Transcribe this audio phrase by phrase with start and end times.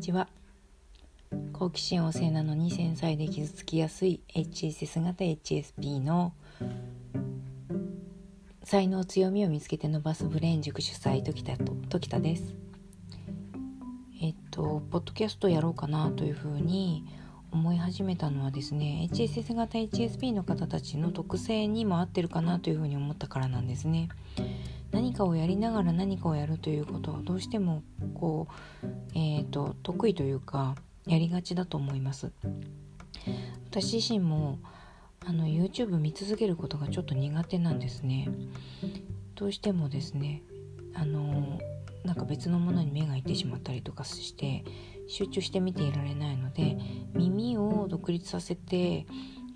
[0.00, 0.28] にちは。
[1.52, 6.32] 好奇心旺盛なのに繊細で傷つきやすい HSS 型 HSP の
[8.64, 12.54] 才能強みを見つけて伸ばすブレーン塾主催時田と時田です。
[14.22, 17.04] えっとポッドキャストやろうかなというふうに
[17.52, 24.08] 思い始めたのはですね HSS 型 HSP の方たちの特性にも合ってるかなというふうに思ったからなんですね。
[24.92, 27.82] 何かをやりながら何かをやるということはどうしても
[28.14, 28.48] こ
[28.82, 30.74] う、えーと、得意というか
[31.06, 32.32] やりがちだと思います。
[33.66, 34.58] 私自身も
[35.24, 38.28] あの YouTube 見続けることがちょっと苦手なんですね。
[39.34, 40.42] どうしてもですね
[40.94, 41.58] あの
[42.04, 44.64] なんか別のものに目がいってしまったりとかして
[45.06, 46.78] 集中して見ていられないので
[47.14, 49.06] 耳を独立させて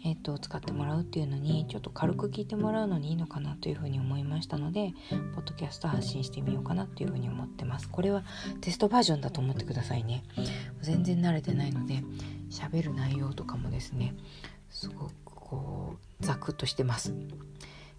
[0.07, 4.93] えーと、使ってもらうっていうのにちょっと軽く聞いてもらうのにいいのかなというふうに思いましたので
[5.35, 7.88] ポッドキャスト発信してみようかなというふうに思ってます。
[7.88, 8.23] これは
[8.61, 10.23] テストバージョンだと思ってくださいね。
[10.83, 12.05] 全然慣れてないので
[12.51, 14.15] 喋る内容とかもですね
[14.69, 17.15] すごくこうザクッとしてます。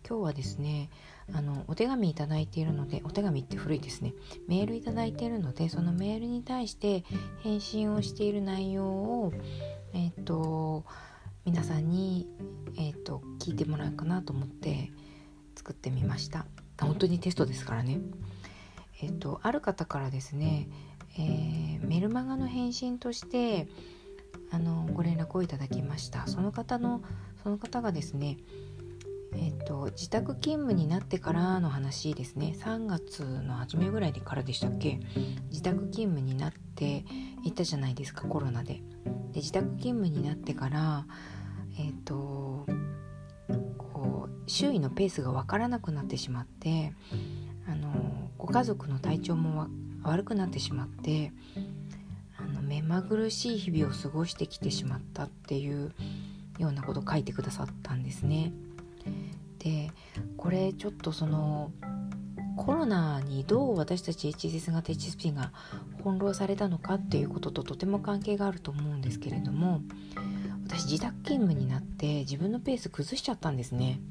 [0.08, 0.92] 今日はですね
[1.34, 4.14] あのお手紙いただいているのでお手紙って古いですね。
[4.48, 7.04] メールいただいているのでそのメールに対して
[7.42, 9.34] 返信をしている内容を
[9.94, 10.86] えっ、と
[11.46, 12.28] 皆さんに、
[12.76, 14.92] えーと、聞いてもらうかなと思って
[15.56, 16.48] 作ってみました。
[16.82, 18.00] 本当にテストですからね。
[19.00, 20.68] えっ、ー、とある方からですね、
[21.20, 23.68] えー、メルマガの返信として
[24.50, 26.26] あのご連絡をいただきました。
[26.26, 27.04] その方の
[27.44, 28.38] その方がですね
[29.38, 32.56] えーと、自宅勤務になってからの話ですね。
[32.58, 35.00] 3月の初めぐらいからでしたっけ？
[35.50, 37.06] 自宅勤務になって
[37.44, 38.82] いったじゃないですかコロナで。
[39.32, 41.06] で自宅勤務になってから
[41.78, 42.66] えっ、ー、と
[43.78, 46.94] こう周囲のペースが分からなくなってしまって
[47.68, 49.68] あのご家族の体調も
[50.04, 51.32] 悪くなってしまって
[52.38, 55.94] あの目まぐるしい日々を過ごしてきてしまったっていう
[56.60, 58.54] ようなことを書いてくださったんですね。
[59.60, 59.92] で
[60.38, 61.72] これちょっとその
[62.56, 65.52] コロナにどう私たち HSS 型 HSP が
[65.98, 69.82] 翻弄されたのかっていうことととても関係があると思うんですけれども
[70.78, 74.02] 私自宅勤務になって自分のペース崩しちゃったんですね。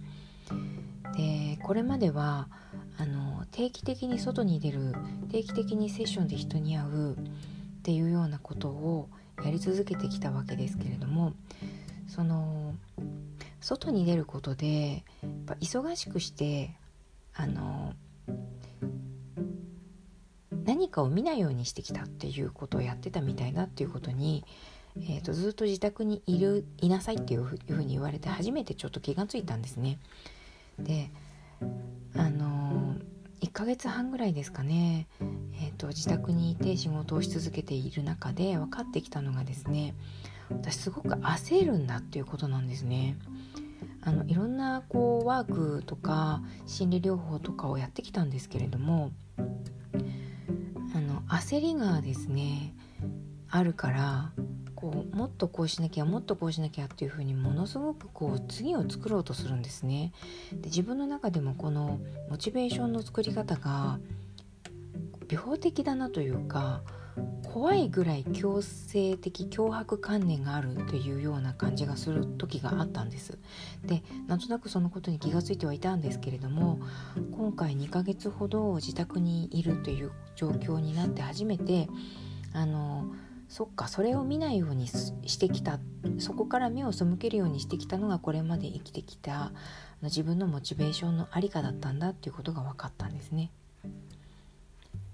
[1.15, 2.49] でこれまでは
[2.97, 4.95] あの定期的に外に出る
[5.31, 7.17] 定期的にセッションで人に会うっ
[7.83, 9.11] ていうようなことを
[9.45, 11.35] やり続けてきたわけですけれども
[12.09, 12.75] その
[13.61, 16.75] 外に出ることでやっぱ忙しくして
[17.35, 17.93] あの
[20.65, 24.45] 何かを見ないようにしてきたっていうことをやってたみたいだっていうことに
[24.97, 29.99] えーと、ずっと自宅にいるいなさいっていうふうに言われて初めてちょっと気がついたんですね。
[30.79, 31.11] で
[32.17, 39.95] あのー、1ヶ月半ぐらいですかね、えーと、自宅にいて仕事をし続けている中で分かってきたのがですね
[40.51, 43.17] 私すごく焦るんだっていうことなんですね。
[44.03, 49.13] あのいろんなこうワークとか心理療法とかをやってきたんですけれども
[50.95, 52.75] あの焦りがですね
[53.49, 54.33] あるから
[54.85, 60.13] こうもっとこうしなきゃもっとこうしなきゃっていうふうにものすごくこう次を作ろうとするんですね。
[60.53, 63.99] で自分の中でもこのモチベーションの作り方が
[65.31, 66.83] 病的だなというか
[67.45, 73.39] 怖いぐらい強制的脅迫観念があるというような感じがする時があったんです。
[73.87, 76.79] でなんとなくそのことに気が付いてはいたんですけれども
[77.33, 81.89] 今回2ヶ月ほど自宅にいるという状況になって初めて
[82.53, 83.07] あの
[83.49, 85.79] そっかそれを見ないようにしてきた
[86.19, 89.53] そこから目を背けるようにしてきたのがこれまで生きてきた
[90.03, 93.51] 自分のモチベーションの在りかだったんだっていうことが分かったんですね。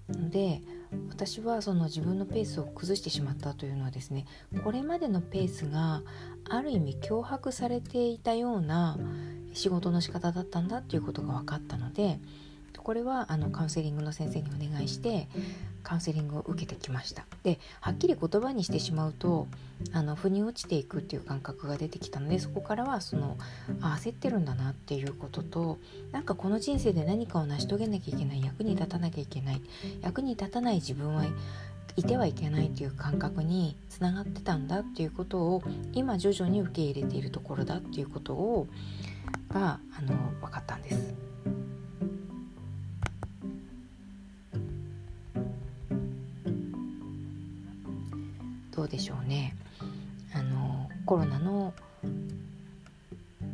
[0.08, 0.60] で
[1.08, 4.26] 私はその自分のペースを崩してしまったというのはですね
[4.64, 6.02] これまでのペースが
[6.48, 8.98] ある意味脅迫されていたような
[9.52, 12.18] 仕事の仕方だったんだっていうことが分かったので
[12.80, 15.28] これはあのカウンセリングの先生にお願いして
[15.82, 19.46] カウンセリングを受けてきましたではっきり言葉にしてしまうと
[19.92, 23.36] あの腑に落ちていくっていう感覚が出てきたのでそこからはその
[23.80, 25.78] あ焦ってるんだなっていうことと
[26.12, 29.62] なんかこの人生で何かを成し遂げなきゃいけない役に立たなきゃいけない
[30.02, 31.24] 役に立たない自分は
[31.96, 35.62] いてはいけないっていう感覚につながってたんだっていうことを
[35.92, 38.66] 今徐々に受け入れているところだっていうことを
[39.48, 41.29] があの分かったんです。
[48.80, 49.54] どうでしょうね。
[50.32, 51.74] あのコロナの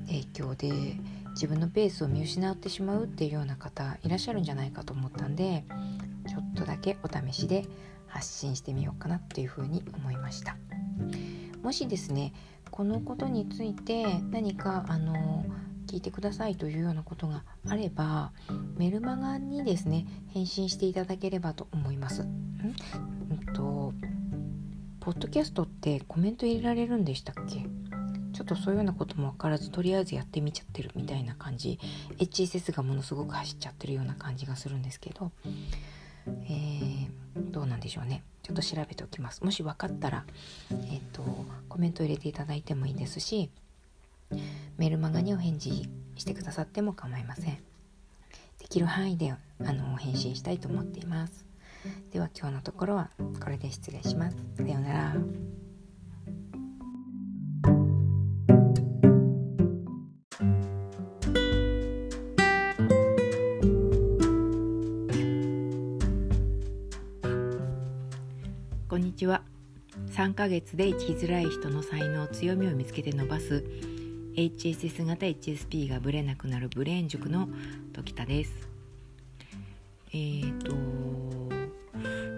[0.06, 0.70] 影響で
[1.30, 5.64] 自分のペースを見失ってしまうっていうような方いらっしゃるんじゃないかと思ったんで
[6.28, 7.66] ちょっとだけお試しで
[8.06, 10.56] 発信してみようかなというふうに思いました。
[11.60, 12.32] もしですね
[12.70, 15.44] このことについて何かあの
[15.88, 18.30] 聞いてくださいというようなことがあれば
[18.76, 22.24] メルマガにですね返信していただければと思います。
[25.06, 27.64] ポッドキャストってコメント入れられるんでしたっけ？
[28.32, 31.78] ちょっとそういうようなことも分からずとりあえずやってみちゃってるみたいな感じ。
[32.18, 35.30] HSS がものすごく走っちゃってるような感じがするんですけど、
[36.26, 38.24] えー、どうなんでしょうね。
[38.42, 39.44] ちょっと調べておきます。
[39.44, 40.24] もし分かったら、
[40.72, 41.22] えーと、
[41.68, 43.48] コメント入れていただいてもいいですし
[44.76, 47.58] メールマガにお返事してくださっても構いません。
[48.58, 49.38] できる範囲であ
[49.72, 51.45] の返信したいと思っています。
[52.12, 53.10] では今日のところは
[53.42, 54.36] これで失礼します。
[54.56, 55.16] さようなら。
[68.88, 69.42] こんにちは。
[70.12, 73.64] 3ヶ月で生きづらい人の才能強みを見つけて伸ばす
[74.36, 77.48] HSS 型 HSP がブレなくなるブレーン塾の
[77.92, 78.52] 時田です。
[80.12, 81.15] えーと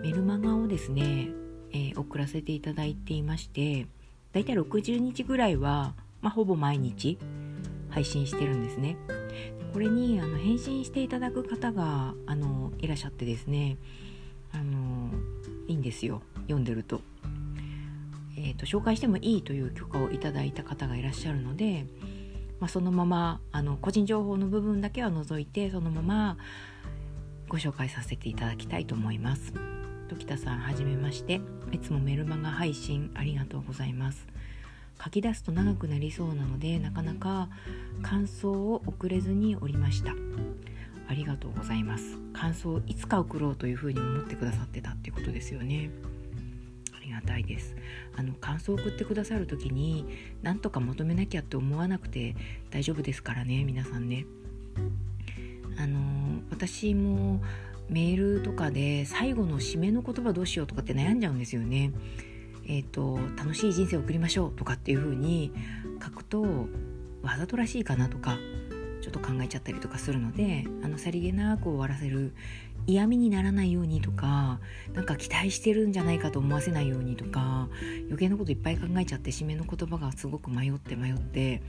[0.09, 1.29] メルマガをですね、
[1.71, 3.87] えー、送らせていただいていまして
[4.33, 7.19] だいたい60日ぐらいは、まあ、ほぼ毎日
[7.91, 8.97] 配信してるんですね。
[9.75, 13.77] これにあの返信していただく方があのいらっしゃってですね
[14.51, 15.11] あの
[15.67, 16.23] いいんですよ。
[16.45, 17.03] 読んでると,、
[18.39, 21.85] えーと、紹介してもいいという許可をいただいた方がいらっしゃるので、
[22.61, 26.39] まあ、そのままあの個人情報の部分だけは除いてそのまま
[27.47, 29.53] ご紹介させていただきたいと思います。
[30.09, 31.41] 時田さんはじめまして。
[31.71, 34.27] いつもメルマガ配信ありがとうございます。
[35.03, 37.49] 書き出すと長くなりそうなのでなかなか
[38.03, 40.13] 感想を送れずにおりました。
[41.09, 42.19] ありがとうございます。
[42.33, 45.91] 感想をいつか送ろうというふうに思ってくださってたっていうことですよね。
[46.97, 47.77] ありがたいです。
[48.17, 50.07] あの感想を送ってくださる時に
[50.43, 52.35] 何とか求めなきゃって思わなくて
[52.71, 54.25] 大丈夫ですからね皆さんね。
[55.77, 57.41] あの私も
[57.89, 61.93] メールとかで最後の締めの言葉どうしようとかって悩んじゃうんですよね。
[62.67, 65.53] えーと、楽しい人生を送りましょうとかっていう風に
[66.05, 66.43] 書くと
[67.23, 68.39] わざとらしいかなとか
[69.01, 72.35] ちょっと考えちゃったりとかするのであのさりげなく終わらせる
[72.87, 74.61] 嫌味にならないようにとか
[74.95, 77.69] なんか期待してるんじゃないかと思わせないようにとか
[78.07, 81.63] 余計なこといっぱい考えちゃって締めの言葉がすごく迷って迷って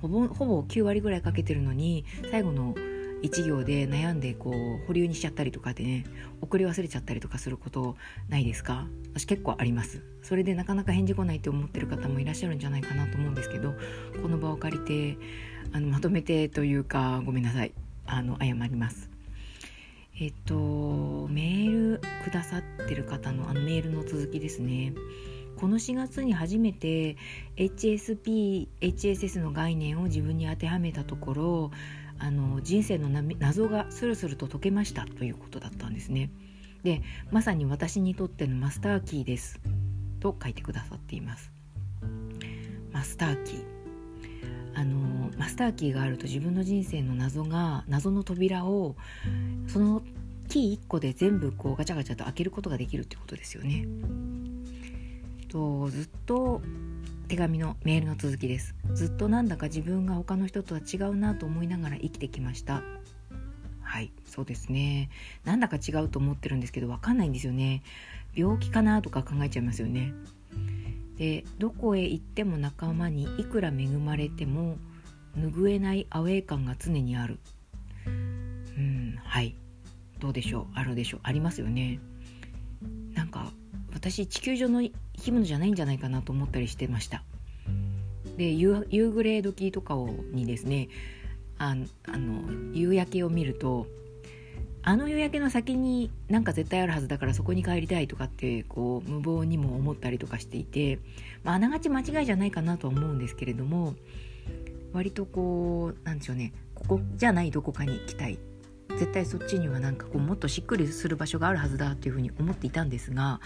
[0.00, 2.74] ほぼほぼ9割ぐらいかけてるのに最後の
[3.22, 6.04] 1行で悩んでこう保留にしちゃったりとかでね
[6.40, 7.96] 送り忘れちゃったりとかすること
[8.28, 8.86] ないですか？
[9.14, 10.02] 私結構あります。
[10.22, 13.74] それでなかなか返事来ないって思ってる方もいらっしゃるんじゃないかなと思うんですけど
[14.22, 15.18] この場を借りて
[15.72, 17.72] あのまとめてというかごめんなさい。
[18.06, 19.10] あの謝ります。
[20.20, 24.92] えっとメールくださってる方のあのメールの続きですね。
[25.56, 27.16] この4月に初めて
[27.56, 31.70] HSP、HSS の概念を自分に当てはめたところ
[32.18, 36.30] あの人生の謎がスルスルと解けましたということだったんですね。
[36.82, 39.60] でまさに私にとってのマスターキーです
[40.20, 41.50] と書いてくださっています。
[42.92, 43.64] マスターキー
[44.74, 48.96] あのマスターキーがあると自分の人生の謎が謎の扉を
[49.66, 50.02] その
[50.48, 53.86] キー1個で全部こうガチャガチャと開けることができるってことですよね。
[55.48, 56.60] とずっと
[57.28, 58.74] 手紙のメールの続きです。
[58.94, 62.82] ずっとなんだか自分が他の人とは違うなと思いながら生きてきました。
[63.82, 65.10] はいそうですね。
[65.44, 67.82] なんだか違うと思ってるんですけど分かんないんですよね。
[68.34, 70.14] 病気かなとか考えちゃいますよね。
[71.18, 74.78] でどこへ行っても仲間にいくら恵まれても
[75.36, 77.38] 拭えないアウェー感が常にある。
[78.06, 79.54] うんはい。
[80.18, 80.66] どうでしょう？
[80.74, 81.20] あるでしょう？
[81.24, 82.00] ありますよね。
[83.12, 83.52] なんか
[83.98, 87.24] 私地球上の生き物じゃないんじゃないかなと思ったりしてました。
[88.36, 90.88] で夕暮れ時とかをにですね
[91.58, 91.74] あ
[92.06, 93.88] あの夕焼けを見ると
[94.84, 101.00] あの夕焼けの先になんか絶対あるはずだからそこに帰りたいとかってこう無謀にも思ったりとかしていて、
[101.42, 103.96] まあ、ながち間違いじゃないかなとは思うんですけれども
[104.92, 108.38] 割とこうなんでしょうねここじゃないどこかに行きたい。
[108.90, 113.40] 絶対そっちにはなんかこうもっとしっくりする場所があるはずだっていうふうに思っていたんですが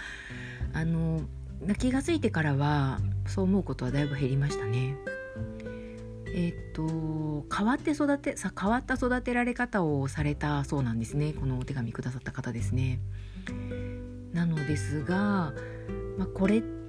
[0.73, 1.23] あの
[1.79, 4.97] 気が付いてからはそう思うことはだいぶ減りましたね。
[6.35, 13.01] えっと変わって育てさ変わった育てられ方をされたそうなんですねこのお手紙くださった方ですね。
[14.33, 15.53] なのですが、
[16.17, 16.82] まあ、これって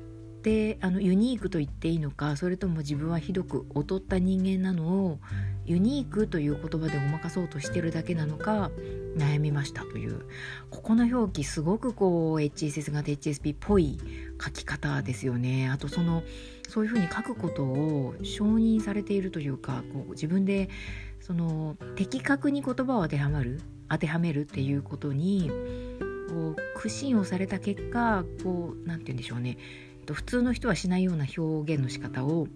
[0.82, 5.20] あのユニークと言っていいのかそれとも自分はひどく劣った人間なのを
[5.66, 8.70] ユニークという言葉でごまかそうとしてるだけなのか
[9.16, 10.26] 悩みましたという。
[10.70, 14.00] ここの表記すごくこう HSS 型 HSP っぽい
[14.44, 15.70] 書き方ですよね。
[15.70, 16.24] あとその
[16.68, 20.70] そういうふうに書くことを承認されているというかこう自分で
[21.22, 25.50] その的確に言葉を当てはまる当てはめるっていうことに
[26.30, 29.58] こう苦心をされた結果こう何て言うんでしょうね。
[30.04, 32.48] と普通の人はしないような表現の仕方を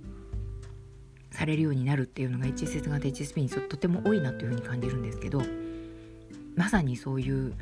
[1.32, 5.42] されるようになるっていうのが HSS 型 HSP にとても多いなというふうに感じるんですけど
[6.56, 7.54] まさにそういう、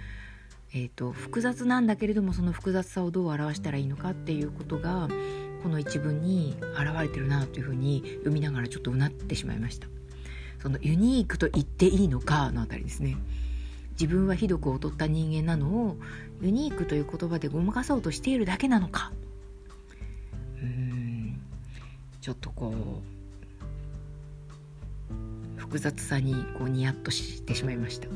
[0.73, 5.09] えーと、複雑なんだけれどもその複雑さをどう表したらいいのかっていうことが
[5.63, 9.87] この一文に現れてるなというふうに読みながらちょっとうなってしまいました。
[10.61, 13.17] そのユニークと言っていいのかのあたりですね。
[13.99, 15.97] 自分はひどく劣った人間なのを
[16.41, 19.11] ユニークという言葉でごまかそうとしているだけなのか
[22.25, 22.73] ちょっとこ
[25.11, 28.07] う複雑さにこうニヤッとしてしまいました。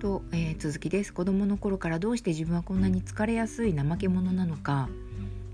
[0.00, 1.14] と、えー、続きです。
[1.14, 4.90] 子供の頃からどうして自分はこんなに疲れやすい怠け者なのか。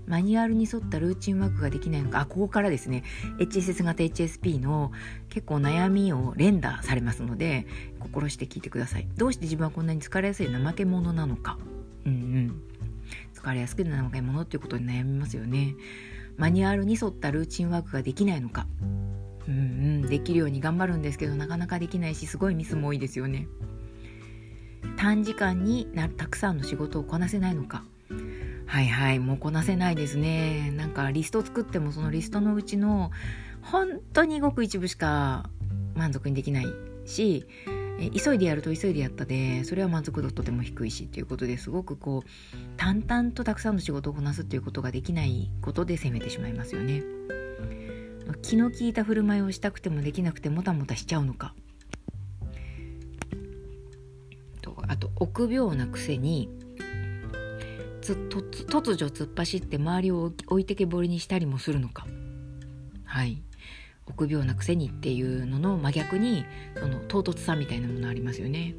[0.07, 2.19] マニュアルに沿ったルーチンワークができないのか。
[2.19, 3.05] あここからですね。
[3.39, 4.91] HSS 型 HSP の
[5.29, 7.65] 結構悩みを連打されますので
[8.01, 9.07] 心して聞いてください。
[9.15, 11.57] どうして自分はこんなに疲れやすい怠け者なのか。
[12.05, 12.61] うんうん。
[13.33, 15.75] 疲れやすく怠け者っていうことに悩みますよね。
[16.37, 18.67] マニュアルに沿ったルーチンワークができないのか。
[19.47, 20.01] うんうん。
[20.03, 23.47] できるように頑張るんですけどなかなかできないしすごいミスも多いですよね。
[24.97, 27.83] 短時間になたくさんの仕事をこなせないのか。
[28.67, 29.19] はいはい。
[29.19, 30.71] もうこなせないですね。
[30.71, 33.11] なんかリスト作ってもそのリストのうちの
[33.61, 35.49] 本当にごく一部しか
[35.95, 36.65] 満足にできない
[37.05, 37.47] し
[37.99, 42.29] え急いでやると急いでやったでそれは満足度とても低いしっていうことですごくこう
[42.77, 47.03] 淡々とたくさんの仕事をこなすっていうことができないことで責めてしまいますよね。
[48.41, 51.53] 気の利いた振る舞いをしたくてもできなくてもたもたしちゃうのか。
[54.61, 56.49] とあと臆病なくせに
[58.01, 62.05] 突如突っ走って周りを置いてけぼりにしたりもするのか。
[63.05, 63.41] はい。
[64.07, 66.45] 臆病なくせにっていうのの真逆に
[66.77, 68.75] その唐突さみたいなものありますよね。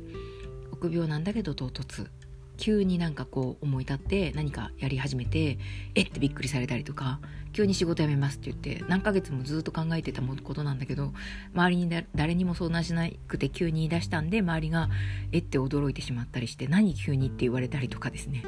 [0.73, 2.09] 臆病なんだけど唐突。
[2.56, 5.59] 急になんかこう思い立って何かやり始めて
[5.95, 7.21] えってびっくりされたりとか
[7.52, 11.12] 急に仕事辞めますって言って何ヶ月もずっと考えてたことなんだけど
[11.54, 14.88] 周りに誰にも相談しなくて急に言い出したんで周りが
[15.33, 18.42] えって驚いてしまったりして何急にって言われたりとかですね。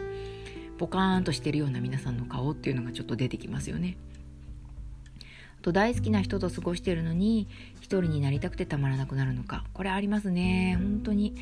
[0.78, 3.96] ポカーンとしてるような皆さんの顔っていうのがちょっと出てきますよね。
[5.68, 7.46] と大好きな人と過ごしてるのに
[7.76, 9.64] 一人になりたくてたまらなくなるのか。
[9.74, 10.76] これありますね。
[10.78, 11.34] 本当に。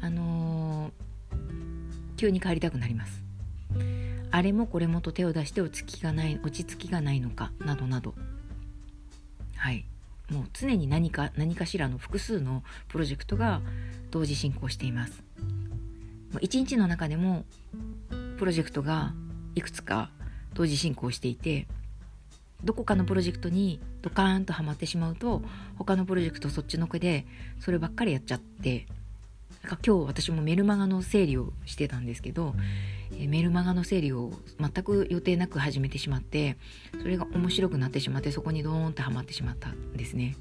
[0.00, 3.22] あのー、急に帰りたくなります。
[4.30, 8.14] あれもこれもと手を出して落ち着きがない落ち着きがないのかなどなど。
[9.56, 9.84] はい。
[10.30, 13.60] もう常に何か何かしらの複数のプロジェクトが
[14.10, 15.22] 同時進行しています。
[16.40, 17.44] 一日の中でも
[18.38, 19.12] プロジェクトが
[19.54, 20.10] いくつか
[20.54, 21.68] 同時進行していて
[22.64, 25.42] どこかのプロジェクトにドカーンとはまってしまうと
[25.76, 27.26] 他のプロジェクトそっちのけで
[27.60, 28.86] そればっかりやっちゃって
[29.66, 32.54] 今日私もメルマガの整理をしてたんですけど、
[33.18, 34.30] えメルマガの整理を
[34.60, 36.58] 全く予定なく始めてしまって
[37.00, 40.36] それが面白くなってしまってそこにドーンってはまってしまったんですね。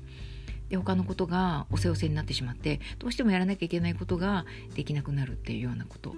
[0.70, 6.16] で他のことがおせおせになってしまってどうしてもやらなきゃいけないことができなくなるっていうようなこと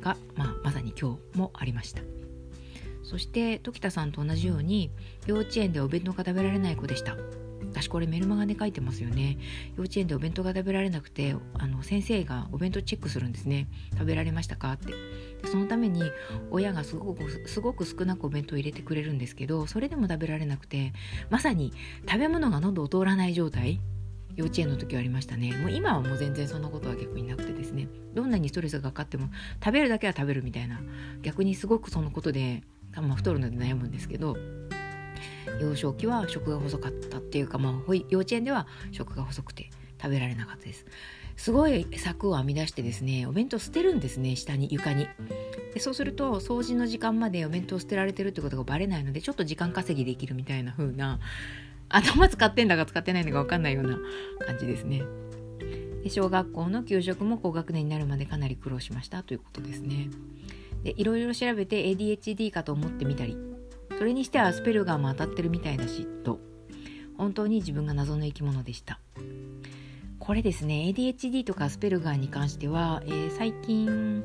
[0.00, 2.00] が、まあ、まさに今日もありました
[3.06, 4.90] そして時田さんと同じように
[5.26, 7.16] 幼稚園でお弁当が食べられない子でした。
[7.62, 9.38] 私これメルマガで書いてますよね。
[9.76, 13.68] 幼稚園でお弁当が食べられなくてあの先生がお弁当チェックするんですね。
[13.92, 14.92] 食べられましたかって。
[15.42, 16.02] でそのために
[16.50, 20.92] 親がすごくすごく少なくお弁当を入れてくれるんですけどそれでも食べられなくて
[21.30, 21.72] まさに
[22.08, 23.80] 食べ物が喉を通らない状態
[24.36, 25.56] 幼稚園の時はありましたね。
[25.56, 27.88] もう今はもう全然そんなことは逆になくてですね。
[28.14, 29.30] どんなにストレスがかかっても
[29.64, 30.80] 食べるだけは食べるみたいな
[31.22, 32.62] 逆にすごくそのことで、
[33.02, 34.36] まあ、太るので悩むんですけど
[35.60, 40.84] 幼少期は食が細かったっていうか、まあ、幼稚園では食が細くて食べられなかったです
[41.36, 45.06] すごい柵を編み出してですねお弁当捨てるんですね下に床に
[45.74, 51.20] でそうすると掃除の時間までお弁当捨てられてるってことがバレないのでちょっと時間稼ぎできるみたいな風な
[51.88, 53.98] 頭使ってんだか使ってないのか分かんないような
[54.46, 55.02] 感じですね。
[56.02, 60.08] で小学校の給食も高学年になるまでかなり苦労しましたということですね。
[60.86, 63.36] でいろいろ調べて ADHD かと思ってみたり
[63.98, 66.38] それにしてはアスペルガーも当たってるみたいだしと
[67.18, 69.00] 本当に自分が謎の生き物でした。
[70.18, 74.22] これですね ADHD とかアスペルガーに関しては、えー、最近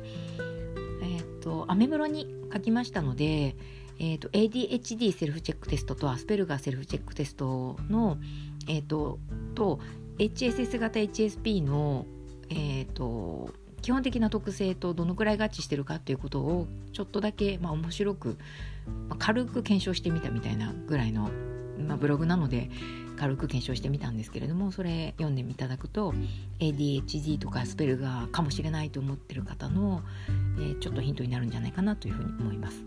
[1.02, 3.56] えっ、とアメブロに書きましたので
[3.98, 8.18] えーと、ADHD セルフチェックテストとアスペルガーセルフチェックテストの、
[8.66, 9.20] えーと、
[9.54, 9.78] と
[10.18, 12.06] HSS 型 HSP の、
[12.50, 18.38] えーと、基本的な特性とどのくらい合致してるかっていうことをちょっとだけ、まあ、面白く、
[19.08, 21.30] まあ、軽く検証してみたみたいなぐらいの、
[21.78, 22.70] まあ、ブログなので
[23.16, 26.14] 軽く検証してみたんですけれどもそれ読んでいただくと
[26.60, 30.02] ADHD とかスペルガーかもしれないと思ってる方の、
[30.58, 32.84] えー、ちょっとヒントになるんじゃないかなというふうに思います。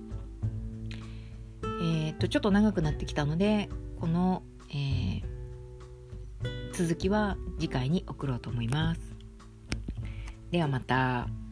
[1.63, 5.23] えー、っとちょっと長くなってきたのでこの、えー、
[6.73, 9.14] 続きは次回に送ろうと思います。
[10.55, 11.44] ではまた。